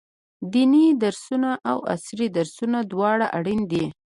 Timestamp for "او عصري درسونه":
1.71-2.79